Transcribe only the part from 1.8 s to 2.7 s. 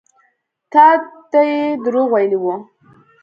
دروغ ويلي وو.